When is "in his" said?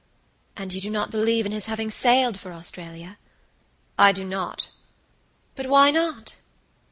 1.45-1.67